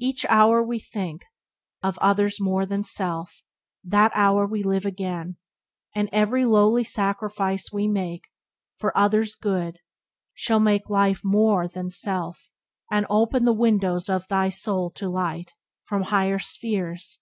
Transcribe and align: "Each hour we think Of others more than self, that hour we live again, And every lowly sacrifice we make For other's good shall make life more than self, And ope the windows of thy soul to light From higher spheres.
"Each 0.00 0.26
hour 0.28 0.60
we 0.64 0.80
think 0.80 1.22
Of 1.80 1.96
others 1.98 2.40
more 2.40 2.66
than 2.66 2.82
self, 2.82 3.44
that 3.84 4.10
hour 4.16 4.44
we 4.44 4.64
live 4.64 4.84
again, 4.84 5.36
And 5.94 6.08
every 6.10 6.44
lowly 6.44 6.82
sacrifice 6.82 7.70
we 7.72 7.86
make 7.86 8.24
For 8.78 8.90
other's 8.98 9.36
good 9.36 9.78
shall 10.34 10.58
make 10.58 10.90
life 10.90 11.20
more 11.22 11.68
than 11.68 11.88
self, 11.88 12.50
And 12.90 13.06
ope 13.08 13.30
the 13.38 13.52
windows 13.52 14.08
of 14.08 14.26
thy 14.26 14.48
soul 14.48 14.90
to 14.96 15.08
light 15.08 15.52
From 15.84 16.02
higher 16.02 16.40
spheres. 16.40 17.20